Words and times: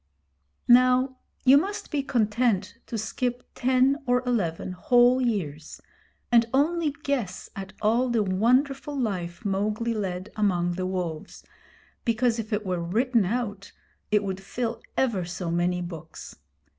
Now 0.67 1.17
you 1.45 1.59
must 1.59 1.91
be 1.91 2.01
content 2.01 2.79
to 2.87 2.97
skip 2.97 3.47
ten 3.53 3.97
or 4.07 4.23
eleven 4.25 4.71
whole 4.71 5.21
years, 5.21 5.79
and 6.31 6.47
only 6.55 6.89
guess 7.03 7.51
at 7.55 7.73
all 7.83 8.09
the 8.09 8.23
wonderful 8.23 8.99
life 8.99 9.45
Mowgli 9.45 9.93
led 9.93 10.31
among 10.35 10.71
the 10.71 10.87
wolves, 10.87 11.43
because 12.03 12.39
if 12.39 12.51
it 12.51 12.65
were 12.65 12.81
written 12.81 13.25
out 13.25 13.73
it 14.09 14.23
would 14.23 14.41
fill 14.41 14.81
ever 14.97 15.23
so 15.23 15.51
many 15.51 15.81
books. 15.83 16.35